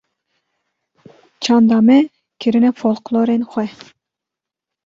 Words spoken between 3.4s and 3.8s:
xwe.